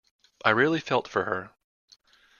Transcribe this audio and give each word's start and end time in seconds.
I 0.43 0.49
really 0.49 0.79
felt 0.79 1.07
for 1.07 1.25
her. 1.25 1.51